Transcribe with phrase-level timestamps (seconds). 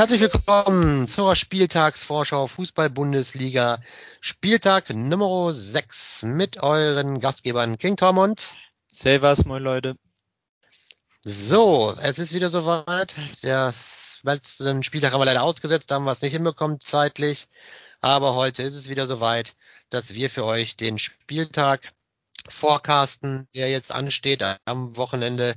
[0.00, 3.82] Herzlich willkommen zur Spieltagsvorschau Fußball-Bundesliga
[4.22, 8.56] Spieltag Nummer 6 mit euren Gastgebern King Tormund.
[8.90, 9.96] Servus, moin Leute.
[11.22, 13.14] So, es ist wieder soweit.
[13.42, 13.74] Der
[14.22, 17.46] letzten Spieltag haben wir leider ausgesetzt, da haben wir es nicht hinbekommen zeitlich.
[18.00, 19.54] Aber heute ist es wieder soweit,
[19.90, 21.92] dass wir für euch den Spieltag
[22.48, 25.56] forecasten, der jetzt ansteht am Wochenende.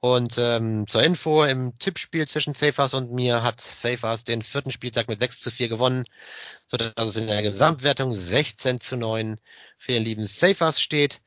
[0.00, 5.08] Und ähm, zur Info, im Tippspiel zwischen Safers und mir hat Safers den vierten Spieltag
[5.08, 6.04] mit 6 zu 4 gewonnen,
[6.66, 9.38] sodass es in der Gesamtwertung 16 zu 9
[9.78, 11.22] für den lieben Safers steht.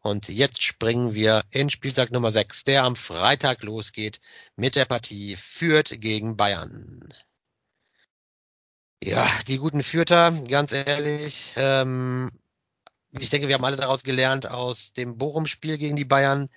[0.00, 4.20] Und jetzt springen wir in Spieltag Nummer 6, der am Freitag losgeht
[4.56, 7.12] mit der Partie Fürth gegen Bayern.
[9.02, 12.30] Ja, die guten Fürther, ganz ehrlich, ähm,
[13.12, 16.48] ich denke, wir haben alle daraus gelernt aus dem Bochum-Spiel gegen die Bayern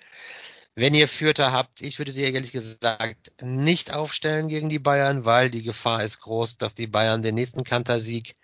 [0.78, 5.50] wenn ihr Fürther habt, ich würde sie ehrlich gesagt nicht aufstellen gegen die Bayern, weil
[5.50, 8.36] die Gefahr ist groß, dass die Bayern den nächsten Kantersieg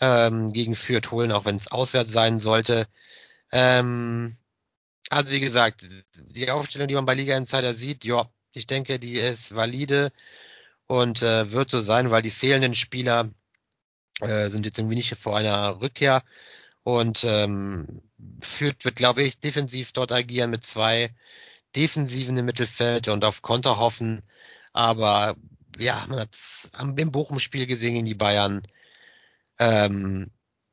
[0.00, 2.88] ähm, gegen Fürth holen, auch wenn es auswärts sein sollte.
[3.52, 4.36] Ähm,
[5.10, 9.14] also wie gesagt, die Aufstellung, die man bei Liga Insider sieht, ja, ich denke, die
[9.14, 10.10] ist valide
[10.88, 13.30] und äh, wird so sein, weil die fehlenden Spieler
[14.20, 16.24] äh, sind jetzt irgendwie nicht vor einer Rückkehr
[16.82, 18.02] und ähm,
[18.40, 21.14] Fürth wird, glaube ich, defensiv dort agieren mit zwei
[21.76, 24.22] Defensiven im Mittelfeld und auf Konter hoffen.
[24.72, 25.36] Aber
[25.78, 26.36] ja, man hat
[26.72, 28.62] am im Bochum-Spiel gesehen in die Bayern.
[29.58, 30.30] Ähm,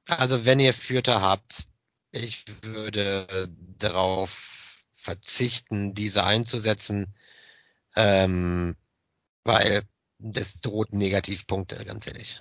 [0.07, 1.66] also wenn ihr Fürther habt,
[2.11, 7.13] ich würde darauf verzichten, diese einzusetzen,
[7.95, 8.75] ähm,
[9.44, 9.83] weil
[10.19, 12.39] das droht Negativpunkte, ganz ehrlich.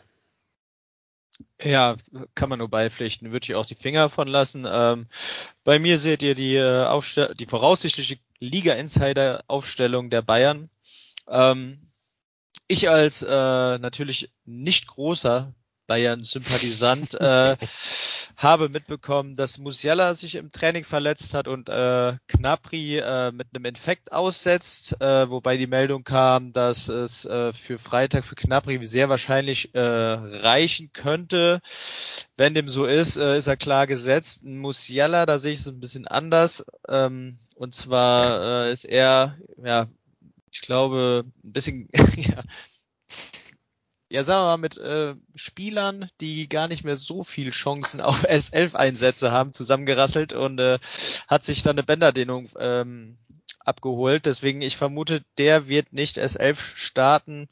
[1.63, 1.97] Ja,
[2.35, 4.67] kann man nur beipflichten, würde ich auch die Finger von lassen.
[4.69, 5.07] Ähm,
[5.65, 10.71] bei mir seht ihr die, äh, die voraussichtliche Liga-Insider-Aufstellung der Bayern.
[11.29, 11.87] Ähm,
[12.67, 15.55] ich als äh, natürlich nicht großer
[15.87, 17.57] Bayern-Sympathisant äh,
[18.43, 23.67] habe mitbekommen, dass Musiala sich im Training verletzt hat und äh, Knapri äh, mit einem
[23.67, 29.11] Infekt aussetzt, äh, wobei die Meldung kam, dass es äh, für Freitag für Knapri sehr
[29.11, 31.61] wahrscheinlich äh, reichen könnte.
[32.39, 34.45] Wenn dem so ist, äh, ist er klar gesetzt.
[34.47, 36.65] Musiala, da sehe ich es ein bisschen anders.
[36.89, 39.87] Ähm, und zwar äh, ist er, ja,
[40.51, 42.43] ich glaube, ein bisschen ja,
[44.11, 48.25] ja, sagen wir mal, mit äh, Spielern, die gar nicht mehr so viel Chancen auf
[48.25, 50.79] S11-Einsätze haben, zusammengerasselt und äh,
[51.29, 53.19] hat sich dann eine Bänderdehnung ähm,
[53.61, 54.27] abgeholt.
[54.27, 57.49] Deswegen, ich vermute, der wird nicht S11 starten.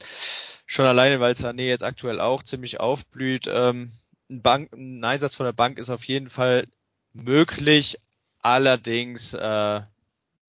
[0.66, 3.48] Schon alleine, weil Sané jetzt aktuell auch ziemlich aufblüht.
[3.48, 3.92] Ähm,
[4.28, 6.66] ein, Bank, ein Einsatz von der Bank ist auf jeden Fall
[7.12, 8.00] möglich.
[8.40, 9.80] Allerdings, äh,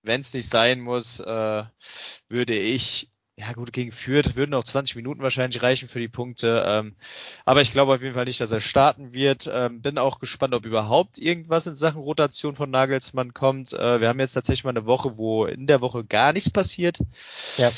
[0.01, 1.63] wenn es nicht sein muss, äh,
[2.29, 3.09] würde ich
[3.39, 6.63] ja gut, gegen Fürth würden auch 20 Minuten wahrscheinlich reichen für die Punkte.
[6.67, 6.95] Ähm,
[7.45, 9.49] aber ich glaube auf jeden Fall nicht, dass er starten wird.
[9.51, 13.73] Ähm, bin auch gespannt, ob überhaupt irgendwas in Sachen Rotation von Nagelsmann kommt.
[13.73, 16.99] Äh, wir haben jetzt tatsächlich mal eine Woche, wo in der Woche gar nichts passiert.
[17.57, 17.71] Ja.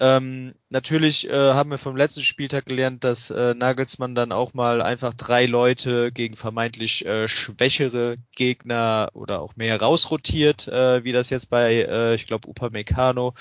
[0.00, 4.82] Ähm, natürlich äh, haben wir vom letzten Spieltag gelernt, dass äh, Nagelsmann dann auch mal
[4.82, 11.30] einfach drei Leute gegen vermeintlich äh, schwächere Gegner oder auch mehr rausrotiert, äh, wie das
[11.30, 13.34] jetzt bei, äh, ich glaube, Upamecano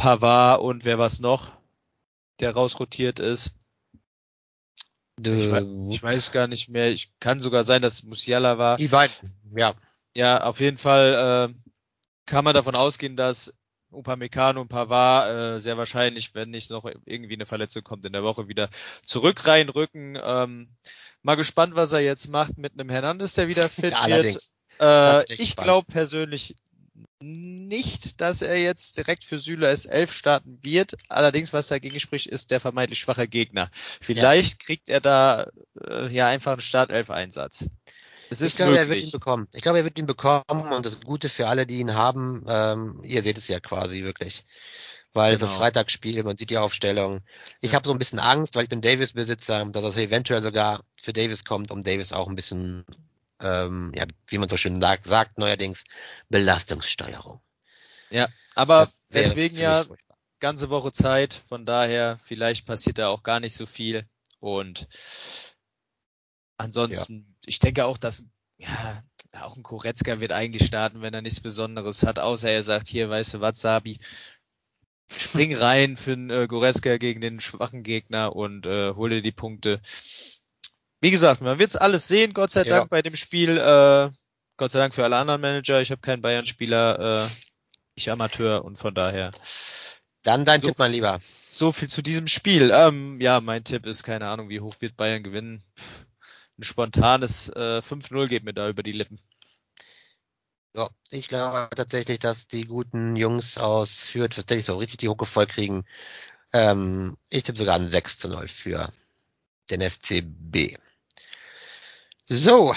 [0.00, 1.52] Pavard und wer was noch,
[2.40, 3.52] der rausrotiert ist.
[5.22, 5.46] Ich,
[5.90, 6.88] ich, weiß gar nicht mehr.
[6.88, 8.78] Ich kann sogar sein, dass Musiala war.
[8.78, 9.14] Die beiden,
[9.54, 9.74] ja.
[10.14, 11.70] Ja, auf jeden Fall äh,
[12.24, 13.52] kann man davon ausgehen, dass
[13.90, 18.22] Upamecano und Pavard äh, sehr wahrscheinlich, wenn nicht noch irgendwie eine Verletzung kommt, in der
[18.22, 18.70] Woche wieder
[19.02, 20.18] zurück reinrücken.
[20.22, 20.70] Ähm,
[21.20, 24.38] mal gespannt, was er jetzt macht mit einem Hernandez, der wieder fit ja, wird.
[24.80, 26.56] Äh, ich glaube persönlich
[27.20, 30.94] nicht, dass er jetzt direkt für Süle S11 starten wird.
[31.08, 33.70] Allerdings, was dagegen spricht, ist der vermeintlich schwache Gegner.
[33.72, 34.66] Vielleicht ja.
[34.66, 35.46] kriegt er da
[35.86, 37.66] äh, ja einfach einen Startelf-Einsatz.
[38.30, 38.88] Es ist ich glaube, möglich.
[38.88, 39.48] er wird ihn bekommen.
[39.52, 43.00] Ich glaube, er wird ihn bekommen und das Gute für alle, die ihn haben, ähm,
[43.02, 44.44] ihr seht es ja quasi wirklich.
[45.12, 45.46] Weil genau.
[45.46, 47.20] das Freitagsspiel, man sieht die Aufstellung.
[47.60, 47.76] Ich ja.
[47.76, 51.44] habe so ein bisschen Angst, weil ich bin Davis-Besitzer, dass das eventuell sogar für Davis
[51.44, 52.84] kommt, um Davis auch ein bisschen
[53.40, 55.84] ähm, ja, wie man so schön sagt, sagt neuerdings,
[56.28, 57.40] Belastungssteuerung.
[58.10, 60.16] Ja, aber deswegen ja furchtbar.
[60.40, 64.04] ganze Woche Zeit, von daher vielleicht passiert da auch gar nicht so viel
[64.40, 64.88] und
[66.56, 67.36] ansonsten, ja.
[67.46, 68.24] ich denke auch, dass
[68.58, 69.02] ja,
[69.40, 73.08] auch ein Koretzka wird eigentlich starten, wenn er nichts Besonderes hat, außer er sagt, hier,
[73.08, 73.98] weißt du was, Sabi,
[75.10, 79.32] spring rein für einen äh, Goretzka gegen den schwachen Gegner und äh, hol dir die
[79.32, 79.80] Punkte
[81.00, 83.56] wie gesagt, man wird es alles sehen, Gott sei Dank bei dem Spiel.
[83.56, 84.10] Äh,
[84.56, 85.80] Gott sei Dank für alle anderen Manager.
[85.80, 87.28] Ich habe keinen Bayern-Spieler, äh,
[87.94, 89.32] ich Amateur und von daher
[90.22, 91.18] Dann dein so, Tipp mal lieber.
[91.48, 92.70] So viel zu diesem Spiel.
[92.70, 95.64] Ähm, ja, mein Tipp ist, keine Ahnung, wie hoch wird Bayern gewinnen.
[96.58, 99.18] Ein spontanes äh, 5-0 geht mir da über die Lippen.
[100.76, 105.24] Ja, ich glaube tatsächlich, dass die guten Jungs aus Fürth tatsächlich so richtig die Hucke
[105.24, 105.84] voll kriegen.
[106.52, 108.92] Ähm, ich tippe sogar ein 6 zu 0 für
[109.70, 110.76] den FCB.
[112.32, 112.76] So,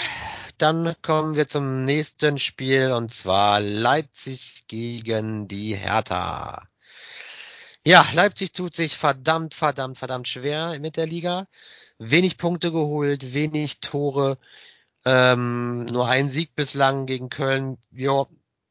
[0.57, 6.67] dann kommen wir zum nächsten Spiel und zwar Leipzig gegen die Hertha.
[7.85, 11.47] Ja, Leipzig tut sich verdammt, verdammt, verdammt schwer mit der Liga.
[11.99, 14.39] Wenig Punkte geholt, wenig Tore.
[15.05, 17.77] Ähm, nur ein Sieg bislang gegen Köln.
[17.91, 18.25] Ja,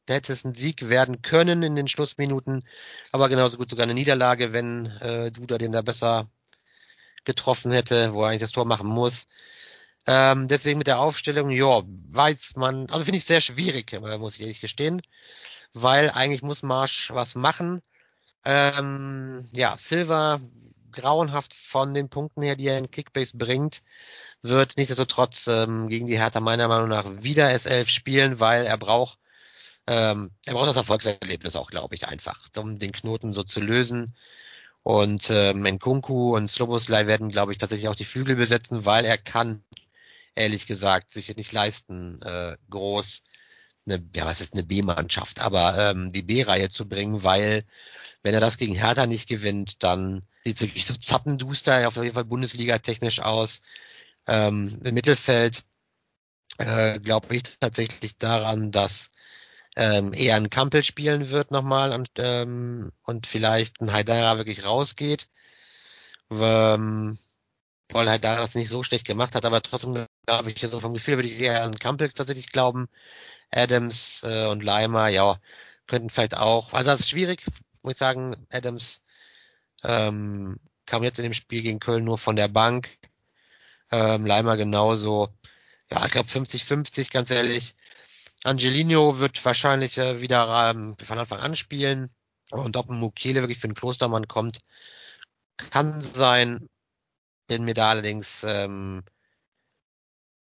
[0.09, 2.67] hätte es ein Sieg werden können in den Schlussminuten,
[3.13, 6.29] aber genauso gut sogar eine Niederlage, wenn äh, Duda den da besser
[7.25, 9.29] getroffen hätte, wo er eigentlich das Tor machen muss.
[10.07, 14.35] Ähm, deswegen mit der Aufstellung, ja, weiß man, also finde ich sehr schwierig, äh, muss
[14.35, 15.03] ich ehrlich gestehen,
[15.75, 17.83] weil eigentlich muss Marsch was machen.
[18.45, 20.41] Ähm, ja, Silva
[20.93, 23.83] grauenhaft von den Punkten her, die er in Kickbase bringt,
[24.43, 29.19] wird nichtsdestotrotz ähm, gegen die Hertha meiner Meinung nach wieder S11 spielen, weil er braucht
[29.87, 34.15] ähm, er braucht das Erfolgserlebnis auch, glaube ich, einfach, um den Knoten so zu lösen.
[34.85, 39.19] Und ähm, Nkunku und Sloboslai werden, glaube ich, tatsächlich auch die Flügel besetzen, weil er
[39.19, 39.65] kann,
[40.35, 43.23] ehrlich gesagt, sich nicht leisten, äh, groß
[43.87, 47.65] eine, ja, was ist eine B-Mannschaft, aber ähm, die B-Reihe zu bringen, weil
[48.23, 52.15] wenn er das gegen Hertha nicht gewinnt, dann sieht es wirklich so zappenduster auf jeden
[52.15, 53.61] Fall Bundesliga technisch aus.
[54.27, 55.65] Ähm, Im Mittelfeld
[56.59, 59.11] äh, glaube ich tatsächlich daran, dass
[59.77, 65.29] ähm, eher ein Kampel spielen wird nochmal und, ähm, und vielleicht ein Haidara wirklich rausgeht.
[66.31, 67.19] Ähm,
[67.93, 71.17] weil Haidara das nicht so schlecht gemacht hat, aber trotzdem glaube ich, so vom Gefühl
[71.17, 72.89] würde ich eher an Kampel tatsächlich glauben.
[73.51, 75.37] Adams äh, und Leimer, ja,
[75.87, 77.45] könnten vielleicht auch, also das ist schwierig,
[77.83, 79.03] muss ich sagen, Adams
[79.85, 82.89] ähm, kam jetzt in dem Spiel gegen Köln nur von der Bank.
[83.91, 85.29] Ähm, Leimer genauso.
[85.91, 87.77] Ja, ich glaube 50-50, ganz ehrlich.
[88.45, 92.11] Angelino wird wahrscheinlich äh, wieder ähm, von Anfang an spielen.
[92.51, 94.61] Und ob ein Mukele wirklich für den Klostermann kommt,
[95.71, 96.69] kann sein.
[97.53, 99.05] Bin mir da allerdings, ähm,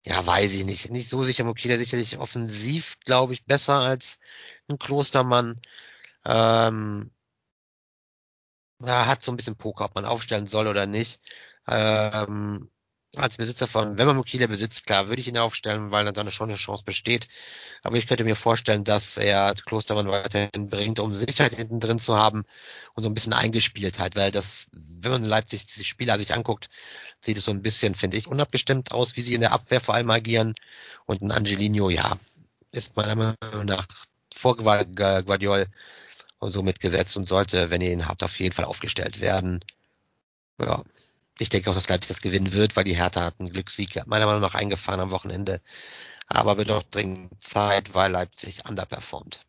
[0.06, 0.90] ja, weiß ich nicht.
[0.92, 1.44] Nicht so sicher.
[1.44, 4.18] Mukele sicherlich offensiv, glaube ich, besser als
[4.70, 5.62] ein Klostermann.
[6.26, 7.12] Ähm,
[8.80, 11.22] ja, hat so ein bisschen Poker, ob man aufstellen soll oder nicht.
[11.68, 12.70] Ähm,
[13.16, 16.50] als Besitzer von, wenn man Mokile besitzt, klar, würde ich ihn aufstellen, weil dann schon
[16.50, 17.28] eine Chance besteht.
[17.84, 22.16] Aber ich könnte mir vorstellen, dass er Klostermann weiterhin bringt, um Sicherheit hinten drin zu
[22.16, 22.44] haben
[22.96, 26.70] und so ein bisschen Eingespieltheit, weil das, wenn man Leipzig die Spieler sich anguckt,
[27.22, 29.94] sieht es so ein bisschen, finde ich, unabgestimmt aus, wie sie in der Abwehr vor
[29.94, 30.56] allem agieren.
[31.06, 32.18] Und ein Angelino, ja,
[32.72, 33.88] ist meiner Meinung nach
[34.34, 35.68] vor Guardiol
[36.40, 39.64] und so mitgesetzt und sollte, wenn ihr ihn habt, auf jeden Fall aufgestellt werden.
[40.60, 40.84] Ja,
[41.40, 44.26] ich denke auch, dass Leipzig das gewinnen wird, weil die Hertha hat einen Glückssieg meiner
[44.26, 45.62] Meinung nach eingefahren am Wochenende.
[46.28, 49.42] Aber wird auch dringend Zeit, weil Leipzig underperformt.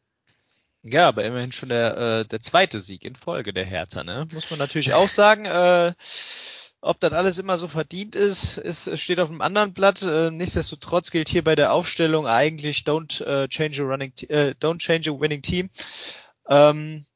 [0.83, 4.27] Ja, aber immerhin schon der, äh, der zweite Sieg in Folge der Hertha, ne?
[4.33, 5.47] Muss man natürlich auch sagen.
[5.47, 5.95] Äh,
[6.83, 10.03] ob das alles immer so verdient ist, ist steht auf einem anderen Blatt.
[10.03, 14.81] Äh, nichtsdestotrotz gilt hier bei der Aufstellung eigentlich don't äh, change a running, äh, don't
[14.81, 15.71] change a winning team.
[16.47, 17.07] Ähm,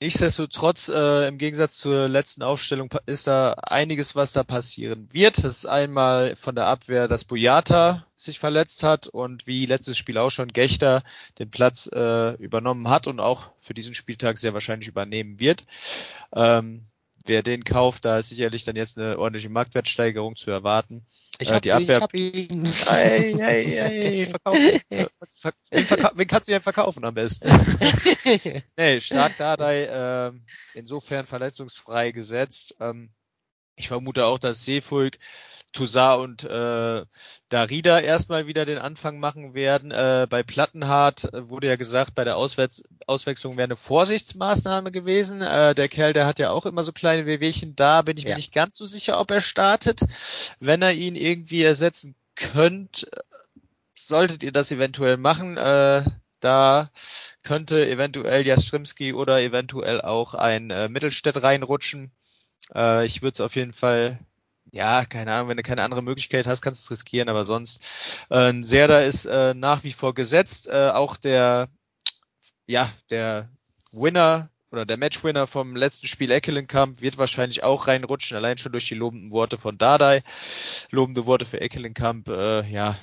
[0.00, 5.38] Nichtsdestotrotz, äh, im Gegensatz zur letzten Aufstellung ist da einiges, was da passieren wird.
[5.38, 10.16] Das ist einmal von der Abwehr, dass Boyata sich verletzt hat und wie letztes Spiel
[10.18, 11.02] auch schon Gechter
[11.40, 15.66] den Platz äh, übernommen hat und auch für diesen Spieltag sehr wahrscheinlich übernehmen wird.
[16.32, 16.86] Ähm,
[17.26, 21.06] wer den kauft, da ist sicherlich dann jetzt eine ordentliche Marktwertsteigerung zu erwarten.
[21.38, 21.96] Ich äh, hab, die Abwehr.
[21.96, 22.66] Ich hab ihn.
[24.26, 24.54] Verkauf.
[24.54, 27.48] wen, verka wen kannst du denn verkaufen am besten?
[28.76, 30.32] nee, stark Dardai, äh,
[30.74, 32.76] insofern verletzungsfrei gesetzt.
[32.80, 33.10] Ähm,
[33.78, 35.18] ich vermute auch, dass Seefulk
[35.72, 37.04] Toussaint und äh,
[37.50, 39.90] Darida erstmal wieder den Anfang machen werden.
[39.90, 45.42] Äh, bei Plattenhardt wurde ja gesagt, bei der Auswärts Auswechslung wäre eine Vorsichtsmaßnahme gewesen.
[45.42, 48.30] Äh, der Kerl, der hat ja auch immer so kleine Wehwehchen da, bin ich ja.
[48.30, 50.00] mir nicht ganz so sicher, ob er startet.
[50.58, 53.06] Wenn er ihn irgendwie ersetzen könnt,
[53.94, 55.58] solltet ihr das eventuell machen.
[55.58, 56.04] Äh,
[56.40, 56.90] da
[57.42, 62.12] könnte eventuell Jastrzymski oder eventuell auch ein äh, Mittelstädt reinrutschen.
[62.74, 64.20] Äh, ich würde es auf jeden Fall
[64.72, 67.82] ja, keine Ahnung, wenn du keine andere Möglichkeit hast, kannst du es riskieren, aber sonst,
[68.30, 71.68] äh, Serda ist äh, nach wie vor gesetzt, äh, auch der,
[72.66, 73.48] ja, der
[73.92, 78.86] Winner oder der Matchwinner vom letzten Spiel Eckelenkamp wird wahrscheinlich auch reinrutschen, allein schon durch
[78.86, 80.22] die lobenden Worte von Dardai.
[80.90, 82.98] Lobende Worte für Eckelenkamp, äh, ja,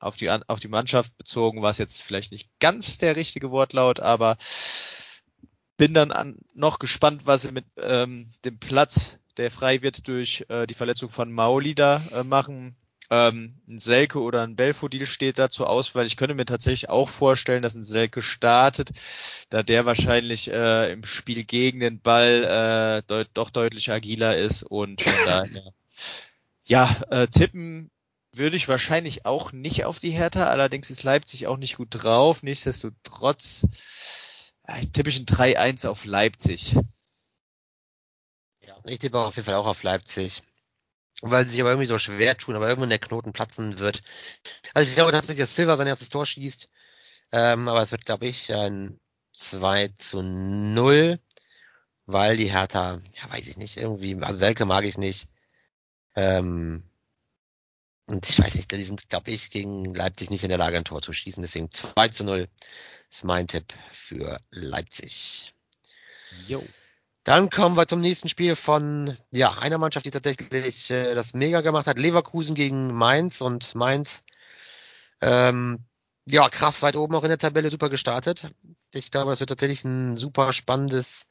[0.00, 4.00] auf die, auf die Mannschaft bezogen war es jetzt vielleicht nicht ganz der richtige Wortlaut,
[4.00, 4.36] aber
[5.78, 10.44] bin dann an, noch gespannt, was sie mit ähm, dem Platz, der frei wird durch
[10.48, 12.76] äh, die Verletzung von Mauli da äh, machen.
[13.10, 16.04] Ähm, ein Selke oder ein Belfodil steht da zur Auswahl.
[16.04, 18.90] Ich könnte mir tatsächlich auch vorstellen, dass ein Selke startet,
[19.48, 24.62] da der wahrscheinlich äh, im Spiel gegen den Ball äh, deut doch deutlich agiler ist
[24.64, 25.72] und von daher
[26.66, 27.90] ja, äh, tippen
[28.34, 32.42] würde ich wahrscheinlich auch nicht auf die Hertha, allerdings ist Leipzig auch nicht gut drauf.
[32.42, 33.64] Nichtsdestotrotz
[34.68, 36.76] äh, tippe ich ein 3-1 auf Leipzig.
[38.60, 40.42] Ja, ich tippe auf jeden Fall auch auf Leipzig.
[41.20, 44.02] Weil sie sich aber irgendwie so schwer tun, aber irgendwann der Knoten platzen wird.
[44.74, 46.68] Also ich glaube tatsächlich, dass Silva sein erstes Tor schießt.
[47.32, 49.00] Ähm, aber es wird, glaube ich, ein
[49.36, 51.18] 2 zu 0,
[52.06, 55.28] weil die Hertha, ja weiß ich nicht, irgendwie, also Selke mag ich nicht.
[56.14, 56.84] Ähm,
[58.08, 60.84] und ich weiß nicht, die sind, glaube ich, gegen Leipzig nicht in der Lage, ein
[60.84, 61.42] Tor zu schießen.
[61.42, 62.48] Deswegen 2 zu 0
[63.10, 65.52] ist mein Tipp für Leipzig.
[66.46, 66.64] Jo.
[67.24, 71.60] Dann kommen wir zum nächsten Spiel von ja, einer Mannschaft, die tatsächlich äh, das mega
[71.60, 71.98] gemacht hat.
[71.98, 74.22] Leverkusen gegen Mainz und Mainz
[75.20, 75.84] ähm,
[76.24, 78.48] ja krass weit oben auch in der Tabelle super gestartet.
[78.92, 81.26] Ich glaube, das wird tatsächlich ein super spannendes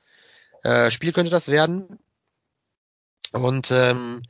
[0.63, 1.99] äh, Spiel könnte das werden.
[3.31, 4.21] Und ähm,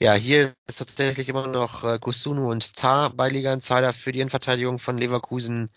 [0.00, 4.20] ja, hier ist tatsächlich immer noch äh, Kusunu und Tar bei Liga Insider für die
[4.20, 5.70] Innenverteidigung von Leverkusen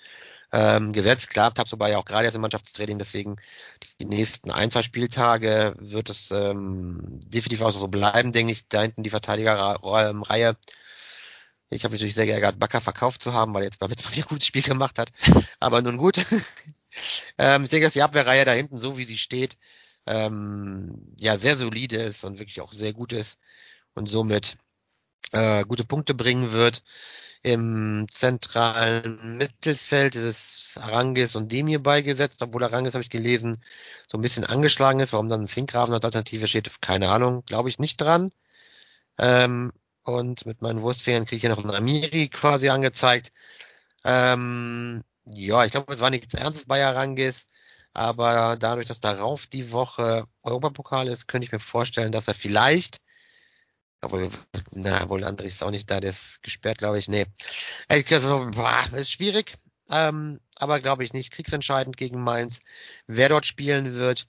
[0.51, 1.29] ähm, gesetzt.
[1.29, 3.37] Klar, Tabso war ja auch gerade erst im Mannschaftstraining, deswegen
[3.99, 8.67] die nächsten ein, zwei Spieltage wird es ähm, definitiv auch so bleiben, denke ich.
[8.67, 10.57] Da hinten die Verteidigerreihe.
[11.69, 14.23] Ich habe natürlich sehr geärgert, Bakker verkauft zu haben, weil er jetzt beim letzten Mal
[14.23, 15.11] ein gutes Spiel gemacht hat.
[15.59, 16.17] Aber nun gut.
[17.37, 19.57] ähm, ich denke, dass die Abwehrreihe da hinten, so wie sie steht,
[20.05, 23.37] ähm, ja sehr solide ist und wirklich auch sehr gut ist
[23.97, 24.57] und somit
[25.31, 26.83] äh, gute Punkte bringen wird.
[27.43, 33.63] Im zentralen Mittelfeld ist es Arangis und Demir beigesetzt, obwohl Arangis, habe ich gelesen,
[34.07, 35.13] so ein bisschen angeschlagen ist.
[35.13, 38.31] Warum dann ein Zinkgrafen als Alternative steht, keine Ahnung, glaube ich nicht dran.
[39.17, 39.71] Ähm,
[40.03, 43.31] und mit meinen Wurstfingern kriege ich hier noch einen Amiri quasi angezeigt.
[44.03, 47.45] Ähm, ja, ich glaube, es war nichts Ernstes bei Arangis.
[47.93, 52.99] Aber dadurch, dass darauf die Woche Europapokal ist, könnte ich mir vorstellen, dass er vielleicht
[54.01, 54.29] obwohl,
[54.71, 57.07] na, wohl André ist auch nicht da, der ist gesperrt, glaube ich.
[57.07, 57.25] Nee.
[57.87, 59.55] Also, boah, ist schwierig,
[59.89, 61.31] ähm, aber glaube ich nicht.
[61.31, 62.59] Kriegsentscheidend gegen Mainz.
[63.07, 64.27] Wer dort spielen wird,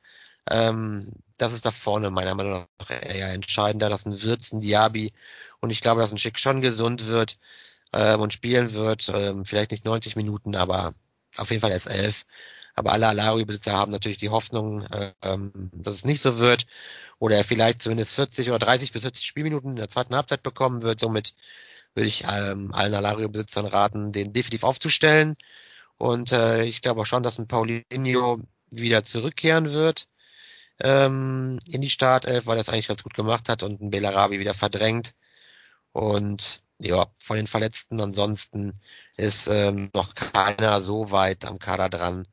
[0.51, 3.89] ähm, das ist da vorne meiner Meinung nach eher entscheidender.
[3.89, 5.13] Das sind Würzen, Diaby
[5.61, 7.39] und ich glaube, dass ein Schick schon gesund wird
[7.93, 9.11] ähm, und spielen wird.
[9.13, 10.95] Ähm, vielleicht nicht 90 Minuten, aber
[11.37, 12.23] auf jeden Fall erst 11.
[12.79, 14.87] Aber alle Alario-Besitzer haben natürlich die Hoffnung,
[15.23, 16.67] ähm, dass es nicht so wird
[17.19, 20.83] oder er vielleicht zumindest 40 oder 30 bis 40 Spielminuten in der zweiten Halbzeit bekommen
[20.83, 21.01] wird.
[21.01, 21.35] Somit
[21.95, 25.37] würde ich ähm, allen Alario-Besitzern raten, den definitiv aufzustellen.
[25.99, 30.09] Und äh, ich glaube auch schon, dass ein Paulinho wieder zurückkehren wird
[30.81, 34.39] ähm, in die Startelf, weil er es eigentlich ganz gut gemacht hat und ein Belarabi
[34.39, 35.15] wieder verdrängt.
[35.93, 38.75] Und ja, von den Verletzten ansonsten
[39.17, 42.29] ist ähm, noch keiner so weit am Kader dran,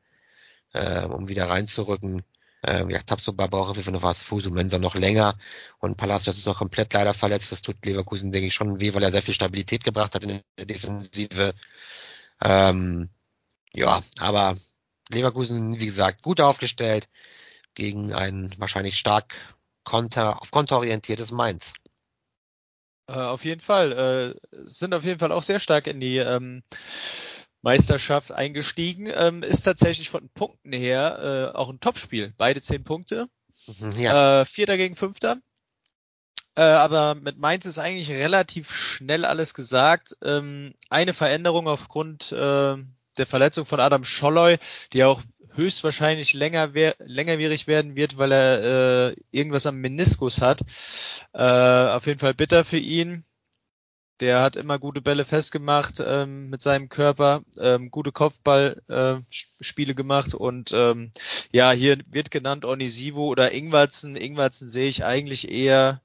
[0.75, 2.23] äh, um wieder reinzurücken.
[2.61, 5.37] Äh, ja, Tabsoba braucht auf jeden Fall noch was, Fusu Mensa noch länger
[5.79, 7.51] und Palacios ist noch komplett leider verletzt.
[7.51, 10.41] Das tut Leverkusen, denke ich, schon weh, weil er sehr viel Stabilität gebracht hat in
[10.57, 11.53] der Defensive.
[12.43, 13.09] Ähm,
[13.73, 14.57] ja, aber
[15.09, 17.09] Leverkusen, wie gesagt, gut aufgestellt
[17.75, 19.35] gegen ein wahrscheinlich stark
[19.83, 21.73] Konter, auf Konter orientiertes Mainz.
[23.07, 23.91] Äh, auf jeden Fall.
[23.91, 26.63] Äh, sind auf jeden Fall auch sehr stark in die ähm,
[27.65, 29.09] Meisterschaft eingestiegen.
[29.11, 32.31] Ähm, ist tatsächlich von Punkten her äh, auch ein Topspiel.
[32.37, 33.27] Beide zehn Punkte.
[33.65, 34.41] Mhm, ja.
[34.41, 35.37] Äh, Vierter gegen Fünfter.
[36.55, 40.15] Äh, aber mit Mainz ist eigentlich relativ schnell alles gesagt.
[40.23, 42.77] Ähm, eine Veränderung aufgrund äh,
[43.17, 44.57] der Verletzung von Adam Scholloy,
[44.93, 45.21] die auch
[45.53, 50.61] höchstwahrscheinlich länger längerwierig werden wird, weil er äh, irgendwas am Meniskus hat.
[51.33, 53.25] Äh, auf jeden Fall bitter für ihn.
[54.21, 60.33] Der hat immer gute Bälle festgemacht ähm, mit seinem Körper, ähm, gute Kopfballspiele äh, gemacht
[60.33, 61.11] und ähm,
[61.51, 64.15] ja, hier wird genannt Onisivo oder Ingwarzen.
[64.15, 66.01] Ingwarzen sehe ich eigentlich eher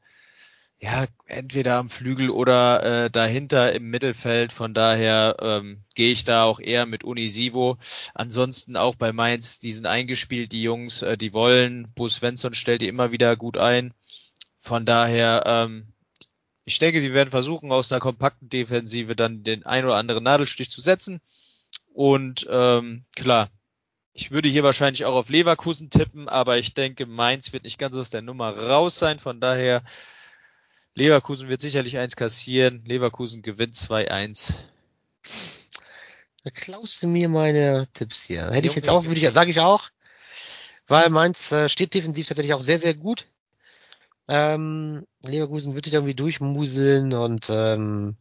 [0.81, 4.51] ja entweder am Flügel oder äh, dahinter im Mittelfeld.
[4.51, 7.77] Von daher ähm, gehe ich da auch eher mit Unisivo.
[8.15, 11.93] Ansonsten auch bei Mainz, die sind eingespielt, die Jungs, äh, die wollen.
[11.95, 13.93] Bus Svensson stellt die immer wieder gut ein.
[14.59, 15.93] Von daher ähm,
[16.71, 20.71] ich denke, sie werden versuchen, aus einer kompakten Defensive dann den ein oder anderen Nadelstich
[20.71, 21.21] zu setzen.
[21.93, 23.49] Und ähm, klar,
[24.13, 27.97] ich würde hier wahrscheinlich auch auf Leverkusen tippen, aber ich denke, Mainz wird nicht ganz
[27.97, 29.19] aus der Nummer raus sein.
[29.19, 29.83] Von daher,
[30.95, 32.85] Leverkusen wird sicherlich eins kassieren.
[32.85, 34.55] Leverkusen gewinnt 2-1.
[36.45, 38.49] Da klaust du mir meine Tipps hier.
[38.49, 39.91] Hätte ich jetzt auch, würde ich, sage ich auch.
[40.87, 43.27] weil Mainz äh, steht defensiv tatsächlich auch sehr, sehr gut.
[44.29, 48.17] Ähm, Leverkusen wird sich irgendwie durchmuseln und ähm,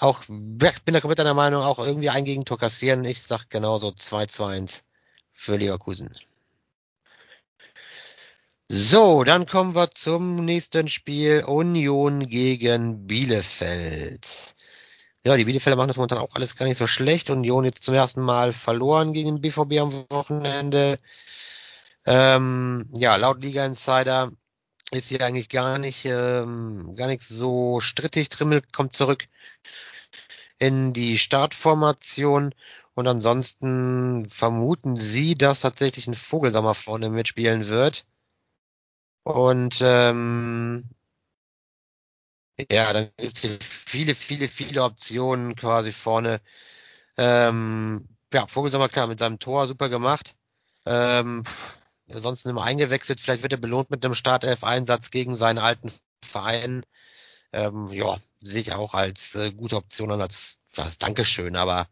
[0.00, 3.04] auch, bin da komplett deiner Meinung, auch irgendwie ein Gegentor kassieren.
[3.04, 4.84] Ich sag genauso 2 zu 1
[5.32, 6.14] für Leverkusen.
[8.70, 11.42] So, dann kommen wir zum nächsten Spiel.
[11.44, 14.54] Union gegen Bielefeld.
[15.24, 17.30] Ja, die Bielefelder machen das momentan auch alles gar nicht so schlecht.
[17.30, 20.98] Union jetzt zum ersten Mal verloren gegen den BVB am Wochenende.
[22.04, 24.32] Ähm, ja, laut Liga Insider
[24.90, 28.28] ist hier eigentlich gar nicht, ähm, gar nicht so strittig.
[28.28, 29.24] Trimmel kommt zurück
[30.58, 32.54] in die Startformation
[32.94, 38.06] und ansonsten vermuten sie, dass tatsächlich ein Vogelsammer vorne mitspielen wird.
[39.22, 40.84] Und ähm,
[42.70, 46.40] ja, dann gibt es hier viele, viele, viele Optionen quasi vorne.
[47.16, 50.34] Ähm, ja, Vogelsammer klar mit seinem Tor super gemacht.
[50.86, 51.44] Ähm,
[52.12, 53.20] ansonsten immer eingewechselt.
[53.20, 55.92] Vielleicht wird er belohnt mit einem Startelf-Einsatz gegen seinen alten
[56.24, 56.84] Verein.
[57.52, 61.56] Ähm, ja, sehe ich auch als äh, gute Option an, als, als Dankeschön.
[61.56, 61.88] Aber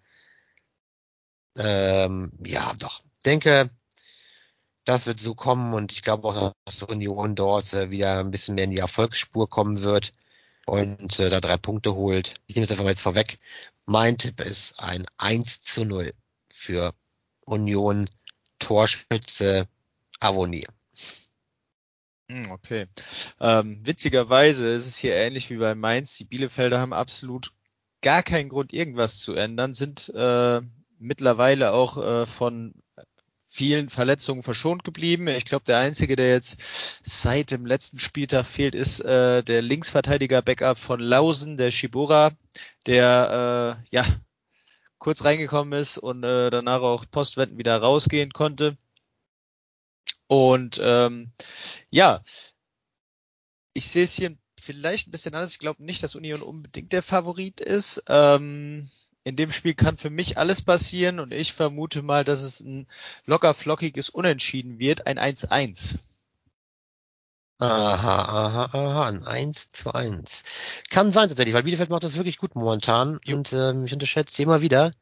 [1.58, 3.02] ähm, ja, doch.
[3.24, 3.70] Denke,
[4.84, 8.54] das wird so kommen und ich glaube auch, dass Union dort äh, wieder ein bisschen
[8.54, 10.12] mehr in die Erfolgsspur kommen wird
[10.66, 12.34] und äh, da drei Punkte holt.
[12.46, 13.38] Ich nehme jetzt einfach mal jetzt vorweg.
[13.86, 16.12] Mein Tipp ist ein 1 zu 0
[16.52, 16.94] für
[17.46, 18.08] Union
[18.58, 19.66] Torschütze
[20.20, 20.66] Avoni.
[22.28, 22.86] Hm, okay.
[23.40, 26.16] Ähm, witzigerweise ist es hier ähnlich wie bei Mainz.
[26.16, 27.52] Die Bielefelder haben absolut
[28.02, 30.60] gar keinen Grund, irgendwas zu ändern, sind äh,
[30.98, 32.74] mittlerweile auch äh, von
[33.48, 35.28] vielen Verletzungen verschont geblieben.
[35.28, 36.60] Ich glaube, der einzige, der jetzt
[37.02, 42.32] seit dem letzten Spieltag fehlt, ist äh, der Linksverteidiger-Backup von Lausen, der Shibora,
[42.86, 44.04] der äh, ja
[44.98, 48.76] kurz reingekommen ist und äh, danach auch postwendend wieder rausgehen konnte.
[50.26, 51.32] Und ähm,
[51.90, 52.22] ja,
[53.72, 55.52] ich sehe es hier vielleicht ein bisschen anders.
[55.52, 58.02] Ich glaube nicht, dass Union unbedingt der Favorit ist.
[58.08, 58.88] Ähm,
[59.24, 62.86] in dem Spiel kann für mich alles passieren und ich vermute mal, dass es ein
[63.24, 65.96] locker flockiges Unentschieden wird, ein 1-1.
[67.58, 70.42] Aha, aha, aha, ein 1 zu 1.
[70.90, 73.36] Kann sein tatsächlich, weil Bielefeld macht das wirklich gut momentan jo.
[73.36, 74.92] und ähm, ich unterschätze sie immer wieder.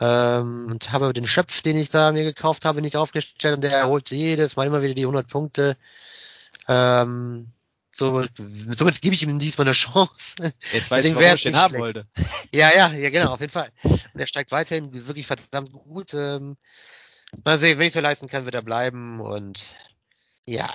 [0.00, 3.76] Ähm, und habe den Schöpf, den ich da mir gekauft habe, nicht aufgestellt und der
[3.76, 5.76] erholt jedes Mal immer wieder die 100 Punkte.
[6.68, 7.52] Ähm,
[7.96, 8.26] so,
[8.72, 10.52] somit gebe ich ihm diesmal eine Chance.
[10.72, 11.82] Jetzt weiß ich, warum ich den haben schlecht.
[11.82, 12.06] wollte.
[12.52, 13.70] Ja, ja, ja, genau, auf jeden Fall.
[13.82, 16.12] Und er steigt weiterhin wirklich verdammt gut.
[16.12, 16.56] Ähm,
[17.44, 19.74] mal sehen, wenn ich es mir leisten kann, wird er bleiben und
[20.44, 20.72] ja.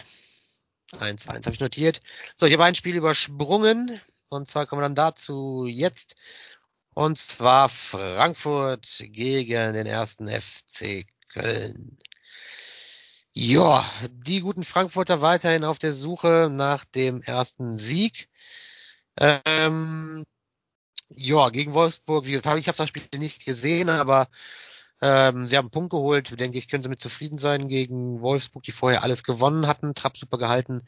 [0.97, 2.01] 1, 1 habe ich notiert.
[2.37, 6.15] So, ich habe ein Spiel übersprungen und zwar kommen wir dann dazu jetzt
[6.93, 11.97] und zwar Frankfurt gegen den ersten FC Köln.
[13.33, 18.27] Ja, die guten Frankfurter weiterhin auf der Suche nach dem ersten Sieg.
[19.17, 20.25] Ähm,
[21.09, 24.27] ja, gegen Wolfsburg, wie gesagt, ich habe das Spiel nicht gesehen, aber
[25.01, 26.39] ähm, sie haben einen Punkt geholt.
[26.39, 29.95] Denke ich, können sie mit zufrieden sein gegen Wolfsburg, die vorher alles gewonnen hatten.
[29.95, 30.87] Trapp super gehalten.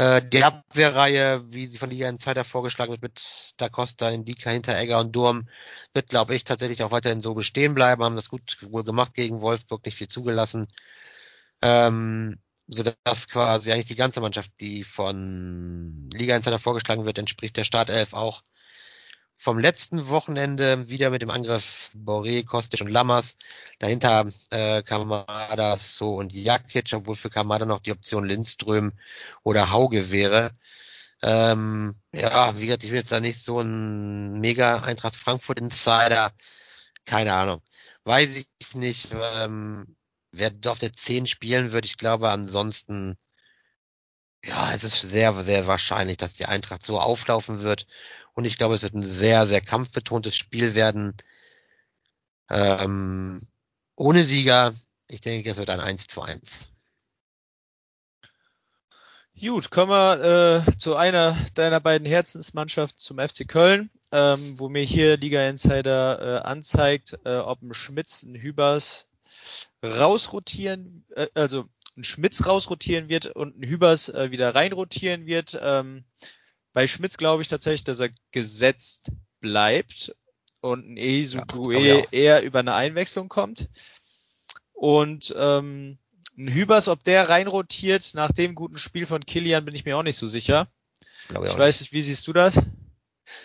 [0.00, 4.98] Äh, die Abwehrreihe, wie sie von Liga Insider vorgeschlagen wird, mit Da Costa, Indika, Hinteregger
[4.98, 5.46] und Durm,
[5.92, 8.02] wird, glaube ich, tatsächlich auch weiterhin so bestehen bleiben.
[8.02, 10.68] Haben das gut wohl gemacht gegen Wolfsburg, nicht viel zugelassen.
[11.60, 17.58] Ähm, so dass quasi eigentlich die ganze Mannschaft, die von Liga Insider vorgeschlagen wird, entspricht
[17.58, 18.42] der Startelf auch
[19.40, 23.36] vom letzten Wochenende wieder mit dem Angriff Boré, Kostic und Lammers.
[23.78, 28.92] Dahinter äh, Kamada, So und Jakic, obwohl für Kamada noch die Option Lindström
[29.42, 30.50] oder Hauge wäre.
[31.22, 36.32] Ähm, ja, wie gesagt, ich bin jetzt da nicht so ein mega Eintracht Frankfurt Insider.
[37.06, 37.62] Keine Ahnung.
[38.04, 39.96] Weiß ich nicht, ähm,
[40.32, 41.86] wer auf der 10 spielen wird.
[41.86, 43.16] Ich glaube ansonsten,
[44.44, 47.86] ja, es ist sehr, sehr wahrscheinlich, dass die Eintracht so auflaufen wird
[48.34, 51.14] und ich glaube, es wird ein sehr, sehr kampfbetontes Spiel werden.
[52.48, 53.40] Ähm,
[53.96, 54.74] ohne Sieger.
[55.08, 56.40] Ich denke, es wird ein 1 zu 1.
[59.40, 64.82] Gut, kommen wir äh, zu einer deiner beiden Herzensmannschaften zum FC Köln, ähm, wo mir
[64.82, 69.08] hier Liga Insider äh, anzeigt, äh, ob ein Schmitz, ein Hübers
[69.82, 71.64] rausrotieren, äh, also
[71.96, 75.58] ein Schmitz rausrotieren wird und ein Hübers äh, wieder reinrotieren wird.
[75.60, 76.04] Ähm,
[76.72, 80.14] bei Schmitz glaube ich tatsächlich, dass er gesetzt bleibt
[80.60, 83.68] und ein Eisugue ja, eher über eine Einwechslung kommt.
[84.72, 85.98] Und ähm,
[86.36, 90.02] ein Hübers, ob der reinrotiert nach dem guten Spiel von Kilian, bin ich mir auch
[90.02, 90.68] nicht so sicher.
[91.28, 92.60] Glaube ich, ich weiß nicht, wie siehst du das?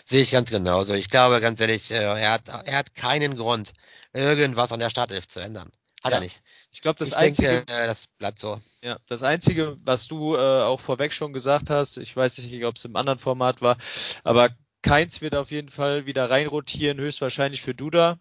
[0.05, 0.93] Sehe ich ganz genauso.
[0.93, 3.73] Ich glaube, ganz ehrlich, äh, er hat, er hat keinen Grund,
[4.13, 5.71] irgendwas an der Startelf zu ändern.
[6.05, 6.19] Hat ja.
[6.19, 6.43] er nicht.
[6.71, 8.59] Ich glaube, das ich einzige, denke, äh, das bleibt so.
[8.83, 12.75] ja, das einzige, was du äh, auch vorweg schon gesagt hast, ich weiß nicht, ob
[12.75, 13.77] es im anderen Format war,
[14.23, 14.51] aber
[14.83, 18.19] Keins wird auf jeden Fall wieder reinrotieren, höchstwahrscheinlich für Duda.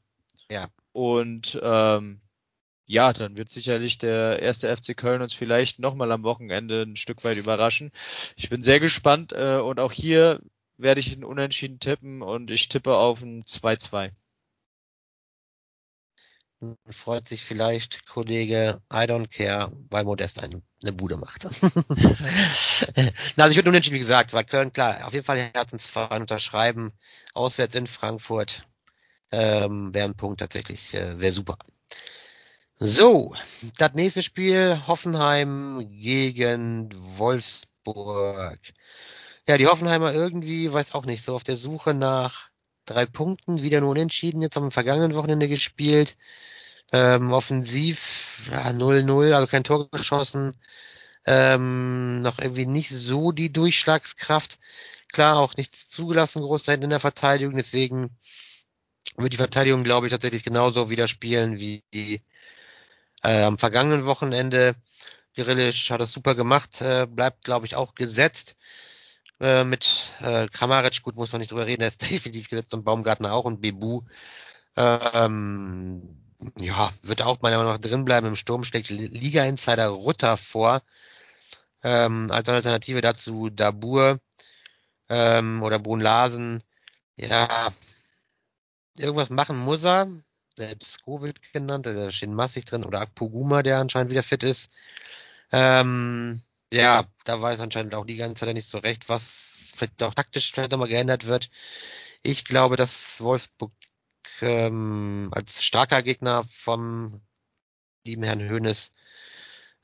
[0.50, 0.68] Ja.
[0.92, 2.22] Und ähm,
[2.86, 7.22] ja, dann wird sicherlich der erste FC Köln uns vielleicht nochmal am Wochenende ein Stück
[7.22, 7.92] weit überraschen.
[8.34, 10.40] Ich bin sehr gespannt äh, und auch hier
[10.78, 14.12] werde ich einen Unentschieden tippen und ich tippe auf ein 2-2.
[16.88, 21.44] Freut sich vielleicht Kollege I don't care, weil Modest eine, eine Bude macht.
[23.36, 26.92] Na, also ich würde unentschieden, wie gesagt, weil Köln, klar, auf jeden Fall Herzensverein unterschreiben,
[27.32, 28.66] auswärts in Frankfurt,
[29.30, 31.58] ähm, wäre ein Punkt tatsächlich, äh, wäre super.
[32.76, 33.34] So,
[33.78, 38.58] das nächste Spiel, Hoffenheim gegen Wolfsburg.
[39.46, 42.50] Ja, die Hoffenheimer irgendwie, weiß auch nicht, so auf der Suche nach
[42.84, 46.16] drei Punkten, wieder nur unentschieden, jetzt am vergangenen Wochenende gespielt.
[46.92, 50.54] Ähm, offensiv 0-0, ja, also kein Tor geschossen.
[51.26, 54.58] Ähm, noch irgendwie nicht so die Durchschlagskraft.
[55.12, 57.56] Klar, auch nichts zugelassen, Großzeit in der Verteidigung.
[57.56, 58.16] Deswegen
[59.16, 62.20] wird die Verteidigung, glaube ich, tatsächlich genauso wieder spielen wie die
[63.22, 64.74] äh, am vergangenen Wochenende.
[65.36, 68.56] Grilic hat das super gemacht, äh, bleibt, glaube ich, auch gesetzt.
[69.40, 72.84] Äh, mit äh, Kramaric, gut, muss man nicht drüber reden, er ist definitiv gesetzt und
[72.84, 74.02] Baumgartner auch und Bebu.
[74.76, 76.23] Ähm,
[76.58, 78.26] ja, wird auch meiner Meinung nach drin bleiben.
[78.26, 80.82] Im Sturm schlägt Liga-Insider Rutter vor.
[81.82, 84.18] Ähm, als Alternative dazu Dabur
[85.08, 86.62] ähm, oder Brun Larsen.
[87.16, 87.68] Ja,
[88.96, 90.08] irgendwas machen muss er.
[90.56, 92.84] Selbst Covid genannt, da steht massig drin.
[92.84, 94.70] Oder Akpoguma, der anscheinend wieder fit ist.
[95.52, 96.42] Ähm,
[96.72, 100.52] ja, da weiß anscheinend auch die ganze Zeit nicht so recht, was vielleicht auch taktisch
[100.52, 101.50] vielleicht nochmal geändert wird.
[102.22, 103.72] Ich glaube, dass Wolfsburg
[104.42, 107.20] ähm, als starker Gegner vom
[108.04, 108.92] lieben Herrn Hoeneß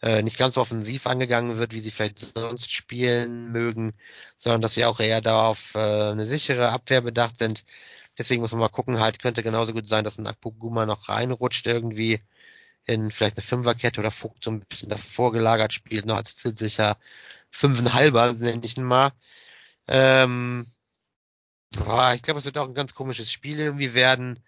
[0.03, 3.95] äh, nicht ganz offensiv angegangen wird, wie sie vielleicht sonst spielen mögen,
[4.39, 7.65] sondern dass sie auch eher darauf äh, eine sichere Abwehr bedacht sind.
[8.19, 11.67] Deswegen muss man mal gucken, halt könnte genauso gut sein, dass ein Akpoguma noch reinrutscht
[11.67, 12.21] irgendwie
[12.85, 16.99] in vielleicht eine Fünferkette oder Vogt so ein bisschen davor gelagert spielt, noch als zielsicher
[17.51, 19.13] Fünfenhalber, nenne ich ihn mal.
[19.89, 20.67] Ähm,
[21.71, 24.41] boah, ich glaube, es wird auch ein ganz komisches Spiel irgendwie werden.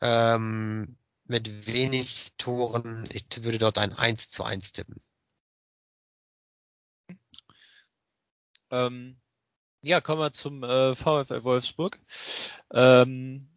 [0.00, 0.96] Ähm,
[1.28, 3.08] mit wenig Toren.
[3.12, 5.00] Ich würde dort ein 1 zu 1 tippen.
[8.70, 9.18] Ähm,
[9.82, 12.00] ja, kommen wir zum äh, VfL Wolfsburg,
[12.72, 13.48] ähm,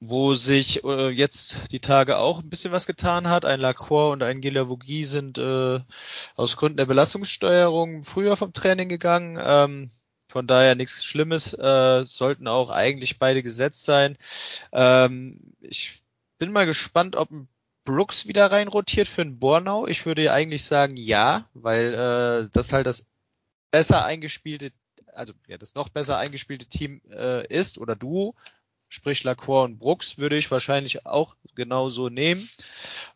[0.00, 3.44] wo sich äh, jetzt die Tage auch ein bisschen was getan hat.
[3.44, 5.80] Ein Lacroix und ein Gilavogi sind äh,
[6.36, 9.38] aus Gründen der Belastungssteuerung früher vom Training gegangen.
[9.40, 9.90] Ähm,
[10.28, 14.16] von daher nichts Schlimmes, äh, sollten auch eigentlich beide gesetzt sein.
[14.72, 16.00] Ähm, ich
[16.38, 17.48] bin mal gespannt, ob ein
[17.84, 19.86] Brooks wieder reinrotiert für einen Bornau.
[19.86, 23.06] Ich würde eigentlich sagen ja, weil äh, das halt das
[23.70, 24.72] besser eingespielte,
[25.14, 28.34] also ja, das noch besser eingespielte Team äh, ist oder Duo,
[28.88, 32.46] sprich Lacroix und Brooks, würde ich wahrscheinlich auch genauso nehmen.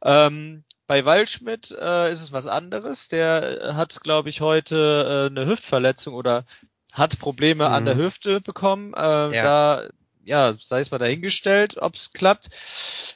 [0.02, 3.08] Ähm, bei Waldschmidt äh, ist es was anderes.
[3.08, 6.44] Der hat, glaube ich, heute äh, eine Hüftverletzung oder
[6.92, 7.74] hat Probleme mhm.
[7.74, 8.94] an der Hüfte bekommen.
[8.94, 9.30] Äh, ja.
[9.30, 9.88] Da
[10.24, 12.48] ja, sei es mal dahingestellt, ob es klappt.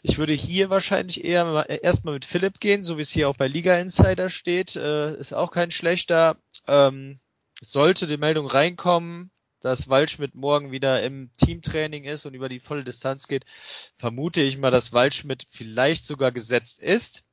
[0.02, 3.46] Ich würde hier wahrscheinlich eher erstmal mit Philipp gehen, so wie es hier auch bei
[3.46, 4.76] Liga Insider steht.
[4.76, 6.36] Äh, ist auch kein schlechter.
[6.66, 7.20] Ähm,
[7.60, 12.84] sollte die Meldung reinkommen, dass Waldschmidt morgen wieder im Teamtraining ist und über die volle
[12.84, 13.44] Distanz geht,
[13.96, 17.24] vermute ich mal, dass Waldschmidt vielleicht sogar gesetzt ist.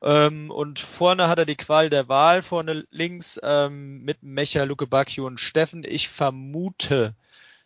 [0.00, 4.86] Ähm, und vorne hat er die Qual der Wahl, vorne links ähm, mit Mecha, Luke
[4.86, 5.84] Bacchio und Steffen.
[5.84, 7.14] Ich vermute,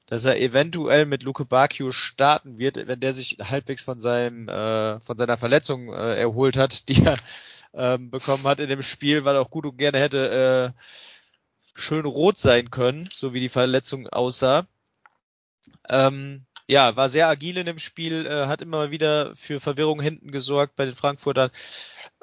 [0.07, 5.01] dass er eventuell mit Luke Bacchio starten wird, wenn der sich halbwegs von seinem äh,
[5.01, 7.17] von seiner Verletzung äh, erholt hat, die er
[7.75, 10.83] ähm, bekommen hat in dem Spiel, weil er auch gut und gerne hätte äh,
[11.75, 14.67] schön rot sein können, so wie die Verletzung aussah.
[15.89, 20.31] Ähm, ja, war sehr agil in dem Spiel, äh, hat immer wieder für Verwirrung hinten
[20.31, 21.51] gesorgt bei den Frankfurtern.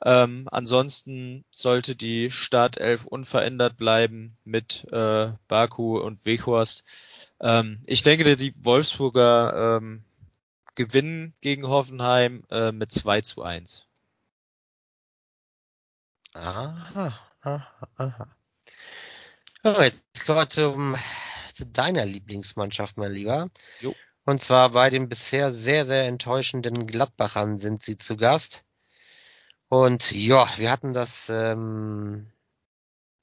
[0.04, 6.84] Ähm, ansonsten sollte die Startelf unverändert bleiben mit äh, Baku und Weghorst.
[7.42, 10.04] Ähm, ich denke, die Wolfsburger ähm,
[10.76, 13.86] gewinnen gegen Hoffenheim äh, mit 2 zu 1.
[16.34, 18.36] Aha, aha, aha.
[19.64, 20.96] Oh, jetzt kommen wir zum,
[21.54, 23.50] zu deiner Lieblingsmannschaft, mein Lieber.
[23.82, 23.94] Jo.
[24.30, 28.64] Und zwar bei den bisher sehr, sehr enttäuschenden Gladbachern sind sie zu Gast.
[29.70, 32.28] Und ja, wir hatten das ähm,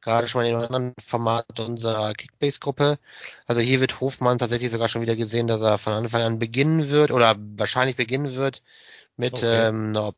[0.01, 2.99] gerade schon mal in einem anderen Format unserer Kickbase-Gruppe.
[3.47, 6.90] Also hier wird Hofmann tatsächlich sogar schon wieder gesehen, dass er von Anfang an beginnen
[6.90, 8.64] wird oder wahrscheinlich beginnen wird
[9.16, 9.69] mit okay.
[9.69, 10.12] ähm, einer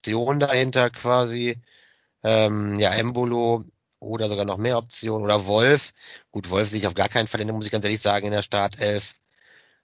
[0.00, 1.62] Option dahinter quasi.
[2.24, 3.66] Ähm, ja, Embolo
[4.00, 5.92] oder sogar noch mehr Optionen oder Wolf.
[6.32, 8.42] Gut, Wolf sehe ich auf gar keinen Fall, muss ich ganz ehrlich sagen, in der
[8.42, 9.14] Startelf.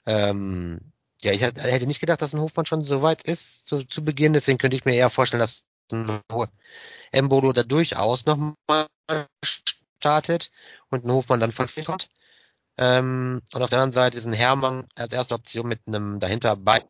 [0.07, 0.93] Ähm,
[1.23, 4.33] ja, ich hätte nicht gedacht, dass ein Hofmann schon so weit ist zu, zu Beginn,
[4.33, 6.21] deswegen könnte ich mir eher vorstellen, dass ein
[7.13, 8.57] Embolo da durchaus nochmal
[9.99, 10.51] startet
[10.91, 12.11] und ein Hofmann dann von kommt.
[12.79, 16.57] Ähm, und auf der anderen Seite ist ein Hermann als erste Option mit einem dahinter
[16.57, 16.85] bei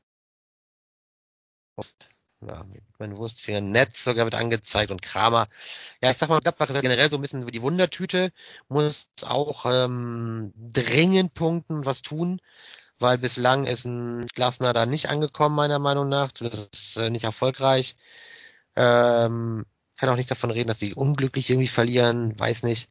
[2.41, 5.47] ja, mit meinen Wurstfingern Netz sogar wird angezeigt und Kramer.
[6.03, 8.33] Ja, ich sag mal, Gladbach ist generell so ein bisschen wie die Wundertüte,
[8.69, 12.41] muss auch ähm, dringend punkten, was tun,
[12.99, 16.33] weil bislang ist ein Glasner da nicht angekommen, meiner Meinung nach.
[16.33, 17.97] Das ist äh, nicht erfolgreich.
[18.77, 19.65] Ähm,
[19.97, 22.91] kann auch nicht davon reden, dass sie unglücklich irgendwie verlieren, weiß nicht.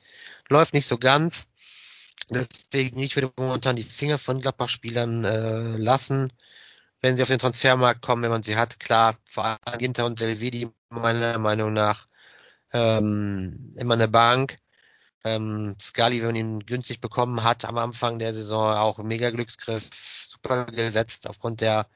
[0.49, 1.47] Läuft nicht so ganz.
[2.29, 6.29] Deswegen, ich würde momentan die Finger von Gladbach-Spielern äh, lassen
[7.05, 8.79] wenn sie auf den Transfermarkt kommen, wenn man sie hat.
[8.79, 12.07] Klar, vor allem Ginter und Delvedi meiner Meinung nach
[12.73, 14.57] ähm, immer eine Bank.
[15.25, 19.83] Ähm, Scully, wenn man ihn günstig bekommen hat am Anfang der Saison, auch mega Glücksgriff,
[20.29, 21.87] super gesetzt aufgrund der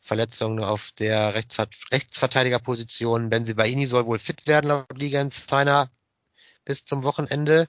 [0.00, 3.28] Verletzungen auf der Rechtsver Rechtsverteidigerposition.
[3.28, 5.90] Benzibaini soll wohl fit werden laut Liga Insider
[6.64, 7.68] bis zum Wochenende.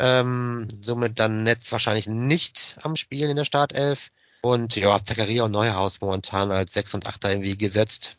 [0.00, 4.10] Ähm, somit dann Netz wahrscheinlich nicht am Spielen in der Startelf.
[4.40, 8.16] Und ja, Zakaria und Neuhaus momentan als 6 und 8 irgendwie gesetzt.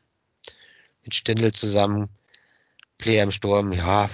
[1.04, 2.10] Mit Stindl zusammen.
[2.98, 4.10] Player im Sturm, ja.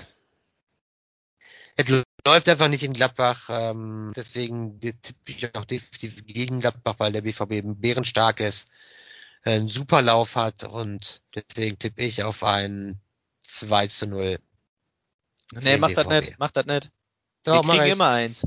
[1.75, 1.87] Es
[2.25, 3.49] läuft einfach nicht in Gladbach.
[3.49, 8.67] Ähm, deswegen tippe ich auch definitiv gegen Gladbach, weil der BVB eben bärenstark ist,
[9.43, 12.99] einen super Lauf hat und deswegen tippe ich auf ein
[13.41, 14.39] 2 zu 0.
[15.53, 16.91] Nee, mach das nicht, mach das nicht.
[17.43, 18.43] Wir kriegen immer eins.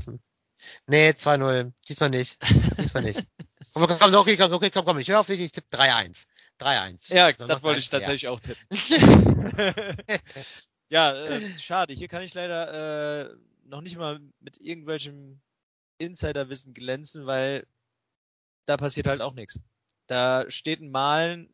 [0.87, 1.73] Nee, 2-0.
[1.87, 2.37] Diesmal nicht.
[2.79, 3.23] Diesmal nicht.
[3.73, 6.25] komm, komm, okay, komm, okay, komm, komm, ich höre auf dich, ich tippe 3-1.
[6.59, 7.13] 3-1.
[7.13, 8.65] Ja, das, wollte ich tatsächlich auch tippen.
[10.95, 11.93] ja, äh, schade.
[11.93, 15.41] Hier kann ich leider äh, noch nicht mal mit irgendwelchem
[15.97, 17.65] Insiderwissen glänzen, weil
[18.65, 19.59] da passiert halt auch nichts.
[20.07, 21.53] Da steht ein Malen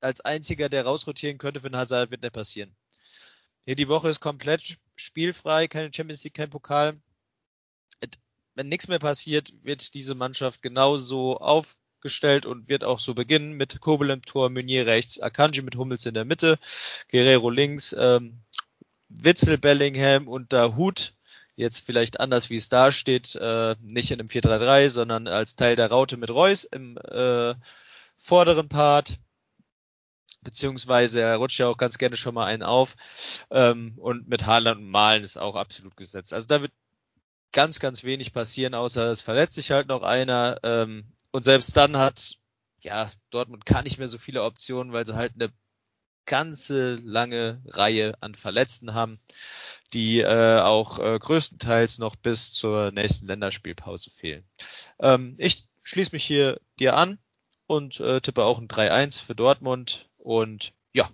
[0.00, 2.76] als einziger, der rausrotieren könnte für den Hazard, wird nicht passieren.
[3.64, 7.00] Hier die Woche ist komplett spielfrei, keine Champions League, kein Pokal
[8.56, 13.80] wenn nichts mehr passiert, wird diese Mannschaft genauso aufgestellt und wird auch so beginnen mit
[13.80, 16.58] Kobel im Tor, Meunier rechts, Akanji mit Hummels in der Mitte,
[17.10, 18.40] Guerrero links, ähm,
[19.18, 21.14] Witzel, Bellingham und Hut,
[21.56, 25.74] jetzt vielleicht anders wie es da steht, äh, nicht in einem 4-3-3, sondern als Teil
[25.74, 27.54] der Raute mit Reus im äh,
[28.18, 29.16] vorderen Part,
[30.42, 32.94] beziehungsweise er rutscht ja auch ganz gerne schon mal einen auf
[33.50, 36.32] ähm, und mit Haaland und Malen ist auch absolut gesetzt.
[36.32, 36.72] Also da wird
[37.52, 40.58] ganz, ganz wenig passieren, außer es verletzt sich halt noch einer.
[40.62, 42.36] Ähm, und selbst dann hat,
[42.80, 45.50] ja, Dortmund gar nicht mehr so viele Optionen, weil sie halt eine
[46.26, 49.20] ganze lange Reihe an Verletzten haben,
[49.92, 54.44] die äh, auch äh, größtenteils noch bis zur nächsten Länderspielpause fehlen.
[55.00, 57.18] Ähm, ich schließe mich hier dir an
[57.66, 61.08] und äh, tippe auch ein 3-1 für Dortmund und ja,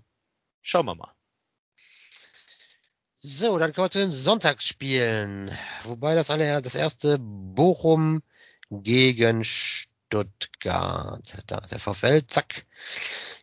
[0.63, 1.13] schauen wir mal.
[3.19, 5.57] So, dann kommen wir zu den Sonntagsspielen.
[5.85, 8.23] Wobei das alle das erste Bochum
[8.69, 9.45] gegen.
[10.13, 12.65] Da ist der VfL, zack.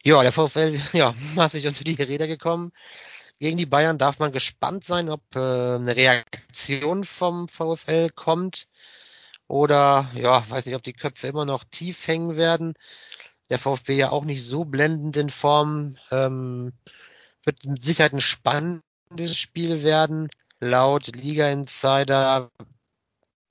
[0.04, 2.72] Ja, der VfL, ja, massig unter die Räder gekommen.
[3.40, 8.68] Gegen die Bayern darf man gespannt sein, ob äh, eine Reaktion vom VfL kommt.
[9.48, 12.74] Oder, ja, weiß nicht, ob die Köpfe immer noch tief hängen werden.
[13.50, 15.98] Der VfB ja auch nicht so blendend in Form.
[16.12, 16.74] Ähm,
[17.44, 20.30] wird mit Sicherheit ein spannendes Spiel werden.
[20.60, 22.52] Laut Liga Insider,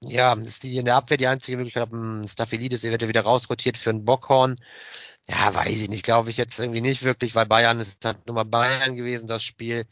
[0.01, 3.77] ja, ist die in der Abwehr die einzige Möglichkeit, ob ein Staphylidis eventuell wieder rausrotiert
[3.77, 4.61] für einen Bockhorn.
[5.29, 8.35] Ja, weiß ich nicht, glaube ich jetzt irgendwie nicht wirklich, weil Bayern ist halt nur
[8.37, 9.87] mal Bayern gewesen, das Spiel.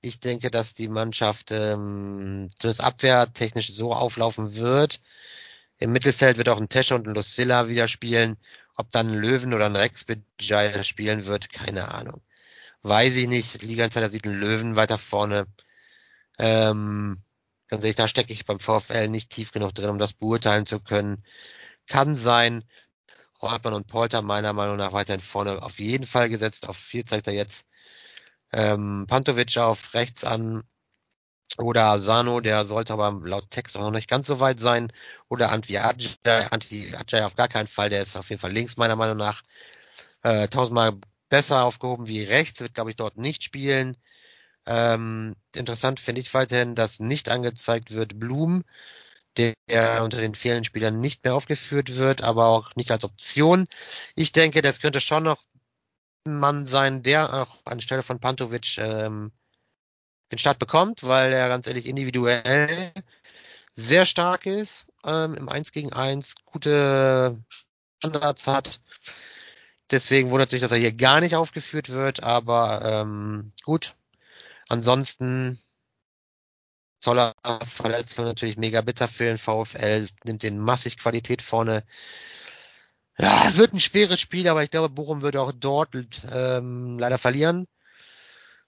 [0.00, 5.00] Ich denke, dass die Mannschaft ähm, zumindest abwehrtechnisch so auflaufen wird.
[5.78, 8.36] Im Mittelfeld wird auch ein Tesche und ein Lucilla wieder spielen.
[8.76, 12.22] Ob dann ein Löwen oder ein Rex Bejai spielen wird, keine Ahnung
[12.82, 13.62] weiß ich nicht.
[13.62, 15.46] Liga-Insider sieht einen Löwen weiter vorne.
[16.38, 17.22] Ähm,
[17.72, 20.78] ganz ehrlich, da stecke ich beim VfL nicht tief genug drin, um das beurteilen zu
[20.78, 21.24] können.
[21.86, 22.64] Kann sein.
[23.40, 26.68] Holtmann und Polter meiner Meinung nach weiterhin vorne auf jeden Fall gesetzt.
[26.68, 27.64] Auf vier zeigt er jetzt
[28.52, 30.62] ähm, Pantovic auf rechts an
[31.58, 34.92] oder Sano, der sollte aber laut Text auch noch nicht ganz so weit sein.
[35.28, 39.16] Oder Antwi Ajay auf gar keinen Fall, der ist auf jeden Fall links meiner Meinung
[39.16, 39.42] nach.
[40.22, 40.98] Äh, tausendmal
[41.30, 43.96] besser aufgehoben wie rechts, wird glaube ich dort nicht spielen.
[44.66, 48.64] Ähm, interessant finde ich weiterhin, dass nicht angezeigt wird Blum,
[49.36, 49.54] der
[50.02, 53.66] unter den fehlenden Spielern nicht mehr aufgeführt wird, aber auch nicht als Option.
[54.14, 55.42] Ich denke, das könnte schon noch
[56.24, 59.32] Mann sein, der auch anstelle von Pantovic ähm,
[60.30, 62.92] den Start bekommt, weil er ganz ehrlich individuell
[63.74, 67.42] sehr stark ist, ähm, im 1 gegen 1 gute
[67.98, 68.80] Standards hat.
[69.90, 73.94] Deswegen wundert sich, dass er hier gar nicht aufgeführt wird, aber ähm, gut.
[74.68, 75.58] Ansonsten
[77.02, 77.34] Zoller
[77.66, 81.84] Verletzung natürlich mega bitter für den VfL, nimmt den massig Qualität vorne.
[83.18, 85.96] Ja, wird ein schweres Spiel, aber ich glaube, Bochum würde auch dort
[86.30, 87.66] ähm, leider verlieren,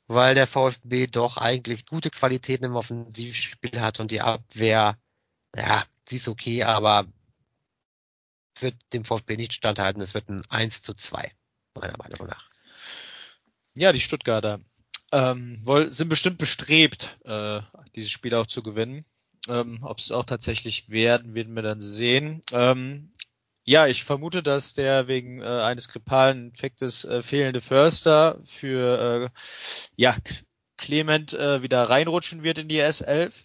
[0.09, 4.99] weil der VfB doch eigentlich gute Qualitäten im Offensivspiel hat und die Abwehr,
[5.55, 7.07] ja, sie ist okay, aber
[8.59, 10.03] wird dem VfB nicht standhalten.
[10.03, 11.31] Es wird ein 1 zu 2,
[11.75, 12.51] meiner Meinung nach.
[13.77, 14.61] Ja, die Stuttgarter
[15.15, 17.61] ähm, sind bestimmt bestrebt, äh,
[17.95, 19.05] dieses Spiel auch zu gewinnen.
[19.49, 22.41] Ähm, Ob es auch tatsächlich werden, werden wir dann sehen.
[22.53, 23.13] Ähm,
[23.65, 29.41] ja, ich vermute, dass der wegen äh, eines grippalen Infektes äh, fehlende Förster für äh,
[29.97, 30.17] ja,
[30.77, 33.45] Clement äh, wieder reinrutschen wird in die S11.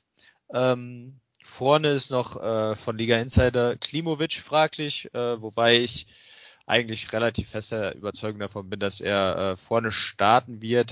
[0.52, 6.08] Ähm, vorne ist noch äh, von Liga Insider Klimovic fraglich, äh, wobei ich
[6.66, 10.92] eigentlich relativ fester Überzeugung davon bin, dass er äh, vorne starten wird.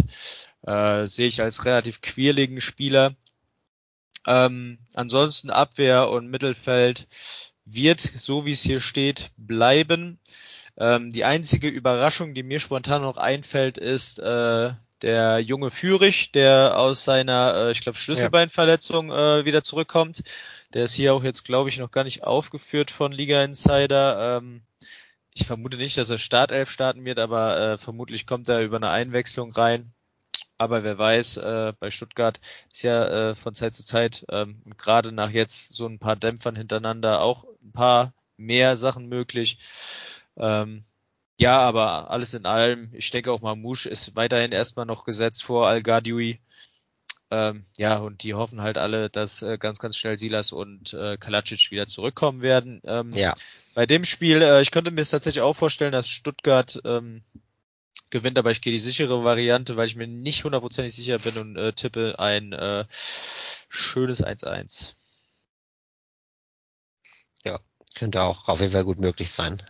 [0.67, 3.15] Äh, sehe ich als relativ quirligen Spieler.
[4.27, 7.07] Ähm, ansonsten Abwehr und Mittelfeld
[7.63, 10.19] wird, so wie es hier steht, bleiben.
[10.77, 16.77] Ähm, die einzige Überraschung, die mir spontan noch einfällt, ist äh, der junge Führig, der
[16.77, 20.23] aus seiner, äh, ich glaube, Schlüsselbeinverletzung äh, wieder zurückkommt.
[20.73, 24.37] Der ist hier auch jetzt, glaube ich, noch gar nicht aufgeführt von Liga Insider.
[24.37, 24.63] Ähm,
[25.33, 28.89] ich vermute nicht, dass er Startelf starten wird, aber äh, vermutlich kommt er über eine
[28.89, 29.93] Einwechslung rein.
[30.57, 32.39] Aber wer weiß, äh, bei Stuttgart
[32.71, 36.55] ist ja äh, von Zeit zu Zeit ähm, gerade nach jetzt so ein paar Dämpfern
[36.55, 39.59] hintereinander auch ein paar mehr Sachen möglich.
[40.35, 40.83] Ähm,
[41.39, 45.67] ja, aber alles in allem, ich denke auch Mamouche ist weiterhin erstmal noch gesetzt vor
[45.67, 46.39] Al Gadioui.
[47.29, 51.17] Ähm, ja, und die hoffen halt alle, dass äh, ganz, ganz schnell Silas und äh,
[51.17, 52.81] Kalacic wieder zurückkommen werden.
[52.85, 53.33] Ähm, ja.
[53.75, 57.23] Bei dem Spiel, äh, ich könnte mir es tatsächlich auch vorstellen, dass Stuttgart ähm,
[58.09, 61.57] gewinnt, aber ich gehe die sichere Variante, weil ich mir nicht hundertprozentig sicher bin und
[61.57, 62.85] äh, tippe ein äh,
[63.69, 64.93] schönes 1-1.
[67.43, 67.59] Ja,
[67.95, 69.61] könnte auch auf jeden Fall gut möglich sein.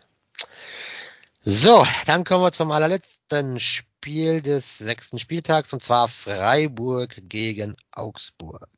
[1.41, 8.69] So, dann kommen wir zum allerletzten Spiel des sechsten Spieltags und zwar Freiburg gegen Augsburg.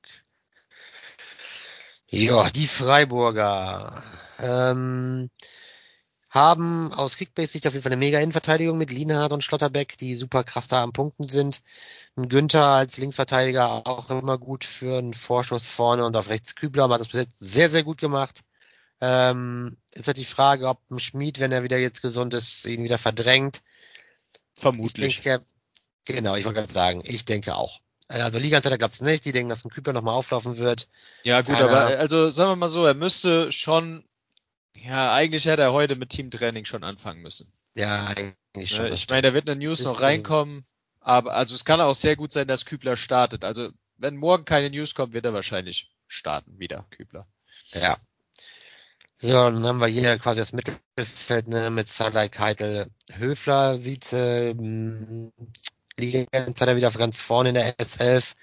[2.11, 4.03] Ja, die Freiburger.
[4.39, 5.29] Ähm,
[6.29, 10.43] haben aus Kickbase-Sicht auf jeden Fall eine mega Innenverteidigung mit Lienhardt und Schlotterbeck, die super
[10.43, 11.61] krass da am Punkten sind.
[12.15, 16.87] Ein Günther als Linksverteidiger auch immer gut für einen Vorschuss vorne und auf rechts Kübler
[16.89, 18.41] hat das bis jetzt sehr, sehr gut gemacht.
[19.01, 22.83] Ähm, ist halt die Frage, ob ein Schmied, wenn er wieder jetzt gesund ist, ihn
[22.83, 23.63] wieder verdrängt.
[24.53, 25.17] Vermutlich.
[25.17, 25.45] Ich denke,
[26.05, 27.79] genau, ich wollte gerade sagen, ich denke auch.
[28.07, 30.89] Also Liga-Anzeiter glaubt es nicht, die denken, dass ein Kübler nochmal auflaufen wird.
[31.23, 31.69] Ja gut, Keiner.
[31.69, 34.03] aber also sagen wir mal so, er müsste schon
[34.77, 37.51] ja, eigentlich hätte er heute mit Teamtraining schon anfangen müssen.
[37.75, 38.85] Ja, eigentlich schon.
[38.85, 40.65] Ne, ich meine, da wird eine News noch reinkommen,
[40.99, 43.43] aber also es kann auch sehr gut sein, dass Kübler startet.
[43.43, 47.27] Also wenn morgen keine News kommt, wird er wahrscheinlich starten wieder, Kübler.
[47.73, 47.97] Ja.
[49.21, 52.89] So, dann haben wir hier quasi das Mittelfeld ne, mit Salai Keitel.
[53.11, 54.53] Höfler sieht äh,
[55.99, 56.25] Liga
[56.75, 58.33] wieder ganz vorne in der S11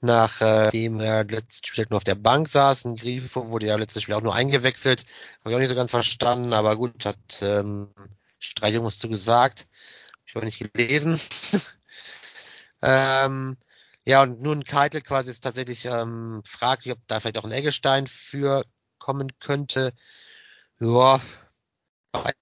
[0.00, 2.84] nachdem er letztes Spiel nur auf der Bank saß.
[2.84, 5.04] Ein Grifo wurde ja letztes Spiel auch nur eingewechselt.
[5.40, 7.88] Habe ich auch nicht so ganz verstanden, aber gut, hat ähm,
[8.38, 9.66] Streichung musst du gesagt.
[10.26, 11.20] Ich habe nicht gelesen.
[12.82, 13.56] ähm,
[14.04, 18.06] ja, und nun Keitel quasi ist tatsächlich ähm, fraglich, ob da vielleicht auch ein Eggestein
[18.06, 18.64] für
[18.98, 19.92] kommen könnte.
[20.80, 21.20] Ja,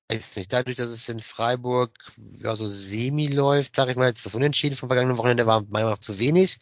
[0.08, 0.52] weiß nicht.
[0.52, 1.92] Dadurch, dass es in Freiburg
[2.34, 5.72] ja so semi läuft, sage ich mal, jetzt das Unentschieden vom vergangenen Wochenende war meiner
[5.72, 6.58] Meinung nach zu wenig.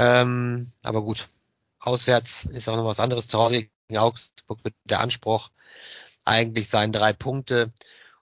[0.00, 1.28] Ähm, aber gut,
[1.78, 3.28] auswärts ist auch noch was anderes.
[3.28, 5.50] Zu Hause gegen Augsburg mit der Anspruch
[6.24, 7.72] eigentlich seien drei Punkte.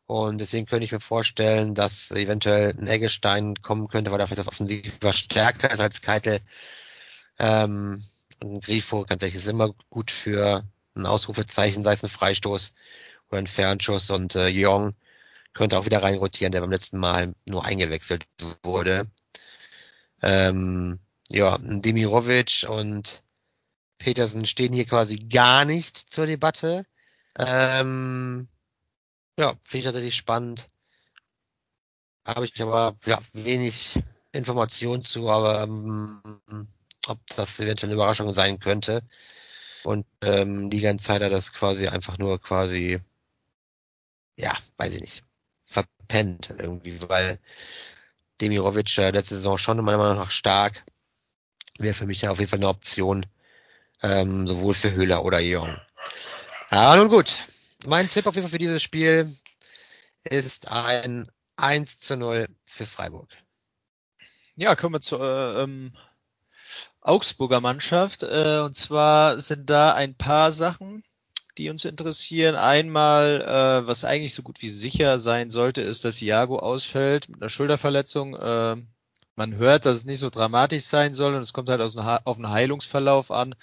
[0.07, 4.41] Und deswegen könnte ich mir vorstellen, dass eventuell ein Eggestein kommen könnte, weil er vielleicht
[4.41, 6.41] das offensiver stärker ist als Keitel.
[7.39, 8.03] Ähm,
[8.43, 10.65] und ein Grifo, ehrlich, ist immer gut für
[10.97, 12.75] ein Ausrufezeichen, sei es ein Freistoß
[13.31, 14.11] oder ein Fernschuss.
[14.11, 14.95] Und äh, Jong
[15.53, 18.27] könnte auch wieder reinrotieren, der beim letzten Mal nur eingewechselt
[18.65, 19.09] wurde.
[20.23, 20.99] Ähm,
[21.31, 23.23] ja, Demirovic und
[23.99, 26.87] Petersen stehen hier quasi gar nicht zur Debatte.
[27.39, 28.49] Ähm,
[29.39, 30.71] ja, finde ich tatsächlich spannend.
[32.25, 33.99] Habe ich aber ja, wenig
[34.33, 36.21] Informationen zu, aber ähm,
[37.07, 39.03] ob das eventuell eine Überraschung sein könnte.
[39.85, 43.01] Und ähm, Liga Insider das quasi einfach nur quasi,
[44.37, 45.23] ja, weiß ich nicht,
[45.65, 47.39] verpennt irgendwie, weil
[48.41, 50.85] Demirovic äh, letzte Saison schon meiner Meinung nach stark.
[51.79, 53.25] Wäre für mich auf jeden Fall eine Option,
[54.03, 55.79] ähm, sowohl für Höhler oder Jong.
[56.71, 57.39] Ja, nun gut.
[57.87, 59.33] Mein Tipp auf jeden Fall für dieses Spiel
[60.25, 63.31] ist ein 1 zu 0 für Freiburg.
[64.57, 65.93] Ja, kommen wir zur äh, ähm,
[67.01, 68.25] Augsburger Mannschaft.
[68.25, 71.05] Äh, und zwar sind da ein paar Sachen,
[71.57, 72.57] die uns interessieren.
[72.57, 77.41] Einmal, äh, was eigentlich so gut wie sicher sein sollte, ist, dass Iago ausfällt mit
[77.41, 78.35] einer Schulterverletzung.
[78.35, 78.77] Äh,
[79.39, 82.51] man hört, dass es nicht so dramatisch sein soll und es kommt halt auf einen
[82.51, 83.55] Heilungsverlauf an.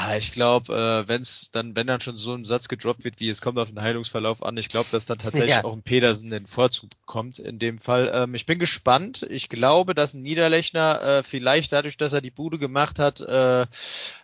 [0.00, 3.18] Ah, ich glaube, äh, wenn es dann, wenn dann schon so ein Satz gedroppt wird,
[3.18, 5.64] wie es kommt auf den Heilungsverlauf an, ich glaube, dass dann tatsächlich ja.
[5.64, 8.10] auch ein Pedersen den Vorzug kommt in dem Fall.
[8.14, 9.26] Ähm, ich bin gespannt.
[9.28, 13.66] Ich glaube, dass ein Niederlechner äh, vielleicht dadurch, dass er die Bude gemacht hat, äh,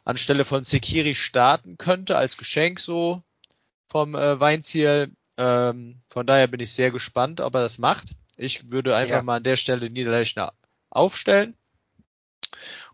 [0.04, 3.22] anstelle von Sekiri starten könnte als Geschenk so
[3.88, 5.10] vom äh, Weinziel.
[5.36, 8.14] Ähm, von daher bin ich sehr gespannt, ob er das macht.
[8.36, 9.22] Ich würde einfach ja.
[9.22, 10.52] mal an der Stelle Niederlechner
[10.90, 11.56] aufstellen.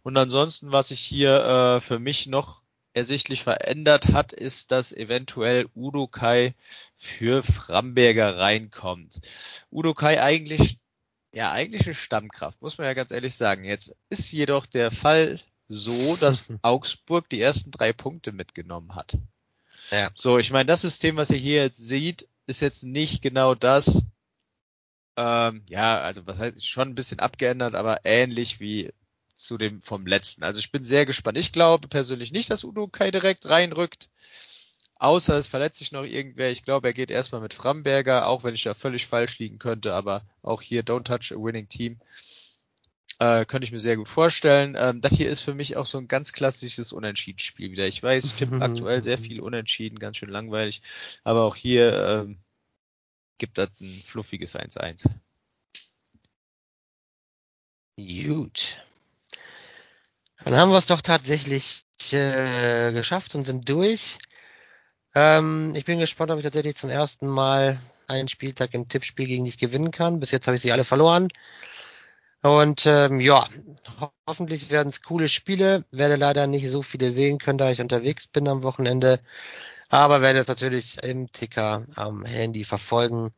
[0.03, 2.63] Und ansonsten, was ich hier äh, für mich noch
[2.93, 6.55] ersichtlich verändert hat, ist, dass eventuell Udo Kai
[6.97, 9.21] für Framberger reinkommt.
[9.71, 10.79] Udo Kai eigentlich,
[11.33, 13.65] ja, eigentlich eine Stammkraft, muss man ja ganz ehrlich sagen.
[13.65, 15.39] Jetzt ist jedoch der Fall
[15.69, 19.17] so, dass Augsburg die ersten drei Punkte mitgenommen hat.
[19.91, 20.11] Ja.
[20.15, 24.03] So, ich meine, das System, was ihr hier jetzt seht, ist jetzt nicht genau das,
[25.17, 28.93] ähm, ja, also was heißt schon ein bisschen abgeändert, aber ähnlich wie
[29.35, 30.45] zu dem vom letzten.
[30.45, 31.39] Also ich bin sehr gespannt.
[31.39, 34.11] Ich glaube persönlich nicht, dass Udo Kai direkt reinrückt.
[34.97, 36.51] Außer es verletzt sich noch irgendwer.
[36.51, 39.95] Ich glaube, er geht erstmal mit Framberger, auch wenn ich da völlig falsch liegen könnte,
[39.95, 41.99] aber auch hier Don't Touch a Winning Team.
[43.19, 44.77] Äh, könnte ich mir sehr gut vorstellen.
[44.79, 47.87] Ähm, das hier ist für mich auch so ein ganz klassisches Unentschieden-Spiel wieder.
[47.87, 50.83] Ich weiß, es gibt aktuell sehr viel Unentschieden, ganz schön langweilig.
[51.25, 52.39] Aber auch hier ähm,
[53.41, 55.11] gibt das ein fluffiges 1-1.
[57.97, 58.77] Gut.
[60.45, 64.19] Dann haben wir es doch tatsächlich äh, geschafft und sind durch.
[65.15, 69.45] Ähm, ich bin gespannt, ob ich tatsächlich zum ersten Mal einen Spieltag im Tippspiel gegen
[69.45, 70.21] dich gewinnen kann.
[70.21, 71.29] Bis jetzt habe ich sie alle verloren.
[72.43, 73.49] Und ähm, ja,
[74.01, 75.85] ho hoffentlich werden es coole Spiele.
[75.91, 79.21] Werde leider nicht so viele sehen können, da ich unterwegs bin am Wochenende.
[79.91, 83.33] Aber werde es natürlich im Ticker am Handy verfolgen.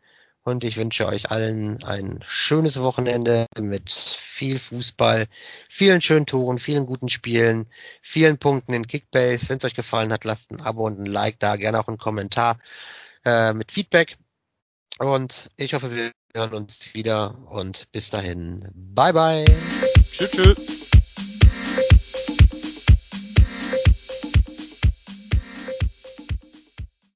[0.45, 5.29] Und ich wünsche euch allen ein schönes Wochenende mit viel Fußball,
[5.69, 7.69] vielen schönen Toren, vielen guten Spielen,
[8.03, 9.49] vielen Punkten in Kickbase.
[9.49, 11.99] Wenn es euch gefallen hat, lasst ein Abo und ein Like da, gerne auch einen
[11.99, 12.59] Kommentar
[13.25, 14.17] äh, mit Feedback.
[14.99, 18.69] Und ich hoffe, wir hören uns wieder und bis dahin.
[18.75, 19.45] Bye bye.
[19.45, 20.31] Tschüss.
[20.33, 20.92] tschüss.